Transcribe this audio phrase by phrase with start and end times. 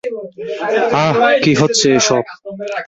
[0.95, 2.23] আহ, কী হচ্ছে এসব?